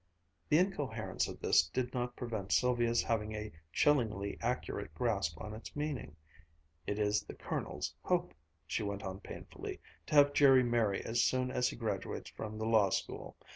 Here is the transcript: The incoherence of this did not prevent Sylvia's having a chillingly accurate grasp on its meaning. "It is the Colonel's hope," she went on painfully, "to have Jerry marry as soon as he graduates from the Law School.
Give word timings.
The 0.49 0.57
incoherence 0.57 1.27
of 1.27 1.39
this 1.39 1.67
did 1.67 1.93
not 1.93 2.15
prevent 2.15 2.51
Sylvia's 2.51 3.03
having 3.03 3.35
a 3.35 3.51
chillingly 3.71 4.35
accurate 4.41 4.91
grasp 4.95 5.39
on 5.39 5.53
its 5.53 5.75
meaning. 5.75 6.15
"It 6.87 6.97
is 6.97 7.21
the 7.21 7.35
Colonel's 7.35 7.93
hope," 8.01 8.33
she 8.65 8.81
went 8.81 9.03
on 9.03 9.19
painfully, 9.19 9.79
"to 10.07 10.15
have 10.15 10.33
Jerry 10.33 10.63
marry 10.63 11.05
as 11.05 11.23
soon 11.23 11.51
as 11.51 11.69
he 11.69 11.75
graduates 11.75 12.31
from 12.31 12.57
the 12.57 12.65
Law 12.65 12.89
School. 12.89 13.37